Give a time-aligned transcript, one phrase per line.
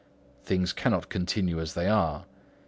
[0.43, 2.25] Things cannot continue as they are.